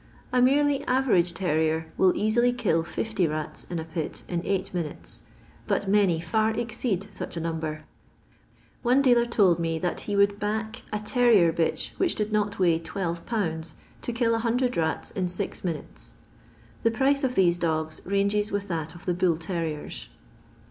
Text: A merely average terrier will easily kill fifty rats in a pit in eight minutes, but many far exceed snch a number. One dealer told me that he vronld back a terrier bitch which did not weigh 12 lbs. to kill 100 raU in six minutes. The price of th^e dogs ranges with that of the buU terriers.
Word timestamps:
A 0.33 0.41
merely 0.41 0.83
average 0.85 1.31
terrier 1.35 1.91
will 1.95 2.11
easily 2.17 2.51
kill 2.51 2.81
fifty 2.81 3.27
rats 3.27 3.67
in 3.69 3.77
a 3.77 3.83
pit 3.83 4.23
in 4.27 4.43
eight 4.43 4.73
minutes, 4.73 5.21
but 5.67 5.87
many 5.87 6.19
far 6.19 6.49
exceed 6.59 7.05
snch 7.13 7.37
a 7.37 7.39
number. 7.39 7.83
One 8.81 9.03
dealer 9.03 9.27
told 9.27 9.59
me 9.59 9.77
that 9.77 9.99
he 9.99 10.15
vronld 10.15 10.39
back 10.39 10.81
a 10.91 10.97
terrier 10.97 11.53
bitch 11.53 11.89
which 11.99 12.15
did 12.15 12.31
not 12.31 12.57
weigh 12.57 12.79
12 12.79 13.27
lbs. 13.27 13.73
to 14.01 14.11
kill 14.11 14.31
100 14.31 14.75
raU 14.75 15.01
in 15.15 15.29
six 15.29 15.63
minutes. 15.63 16.15
The 16.81 16.89
price 16.89 17.23
of 17.23 17.35
th^e 17.35 17.59
dogs 17.59 18.01
ranges 18.03 18.51
with 18.51 18.67
that 18.69 18.95
of 18.95 19.05
the 19.05 19.13
buU 19.13 19.37
terriers. 19.37 20.09